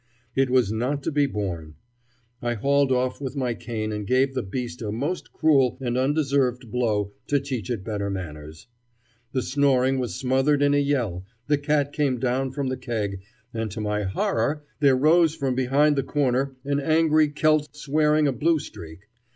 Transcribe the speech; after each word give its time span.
It 0.35 0.49
was 0.49 0.71
not 0.71 1.03
to 1.03 1.11
be 1.11 1.27
borne. 1.27 1.75
I 2.41 2.55
hauled 2.55 2.91
off 2.91 3.21
with 3.21 3.35
my 3.35 3.53
cane 3.53 3.91
and 3.91 4.07
gave 4.07 4.33
the 4.33 4.41
beast 4.41 4.81
a 4.81 4.91
most 4.91 5.31
cruel 5.31 5.77
and 5.79 5.95
undeserved 5.95 6.71
blow 6.71 7.11
to 7.27 7.39
teach 7.39 7.69
it 7.69 7.83
better 7.83 8.09
manners. 8.09 8.65
The 9.33 9.43
snoring 9.43 9.99
was 9.99 10.15
smothered 10.15 10.63
in 10.63 10.73
a 10.73 10.79
yell, 10.81 11.23
the 11.45 11.59
cat 11.59 11.93
came 11.93 12.19
down 12.19 12.49
from 12.49 12.69
the 12.69 12.77
keg, 12.77 13.21
and 13.53 13.69
to 13.69 13.79
my 13.79 14.01
horror 14.01 14.63
there 14.79 14.97
rose 14.97 15.35
from 15.35 15.53
behind 15.53 15.95
the 15.95 16.01
corner 16.01 16.55
an 16.65 16.79
angry 16.79 17.27
Celt 17.29 17.67
swearing 17.75 18.27
a 18.27 18.31
blue 18.33 18.57
streak. 18.57 19.07